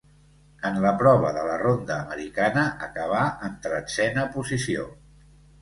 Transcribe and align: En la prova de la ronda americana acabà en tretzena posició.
En 0.69 0.79
la 0.85 0.93
prova 1.01 1.29
de 1.35 1.43
la 1.49 1.57
ronda 1.63 1.99
americana 2.05 2.65
acabà 2.87 3.21
en 3.49 3.61
tretzena 3.67 4.29
posició. 4.39 4.91